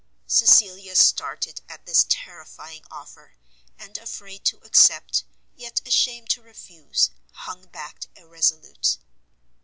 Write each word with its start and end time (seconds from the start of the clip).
Cecilia 0.25 0.95
started 0.95 1.61
at 1.69 1.85
this 1.85 2.07
terrifying 2.09 2.81
offer, 2.89 3.35
and 3.77 3.95
afraid 3.99 4.43
to 4.45 4.57
accept, 4.63 5.25
yet 5.55 5.79
ashamed 5.85 6.29
to 6.31 6.41
refuse, 6.41 7.11
hung 7.33 7.67
back 7.67 8.07
irresolute. 8.15 8.97